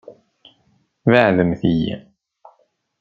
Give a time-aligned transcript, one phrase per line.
[1.11, 1.93] Beɛɛdemt-iyi!